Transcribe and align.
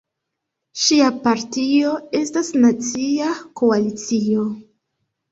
Ŝia 0.83 1.09
partio 1.25 1.91
estas 2.19 2.49
Nacia 2.63 3.27
Koalicio. 3.61 4.47